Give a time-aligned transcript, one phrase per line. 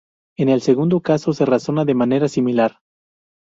[0.35, 2.79] En el segundo caso se razona de manera similar.